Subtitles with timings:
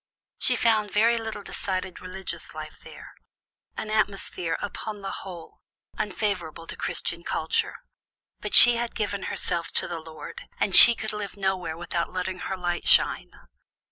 [0.39, 3.13] She found very little decided religious life there
[3.77, 5.61] an atmosphere, upon the whole,
[5.95, 7.83] unfavorable to Christian culture.
[8.39, 12.39] But she had given herself to the Lord, and she could live nowhere without letting
[12.39, 13.31] her light shine.